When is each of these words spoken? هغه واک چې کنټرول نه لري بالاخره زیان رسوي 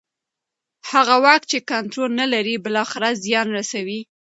هغه 0.91 1.15
واک 1.23 1.41
چې 1.51 1.57
کنټرول 1.71 2.11
نه 2.21 2.25
لري 2.33 2.55
بالاخره 2.65 3.09
زیان 3.23 3.47
رسوي 3.57 3.99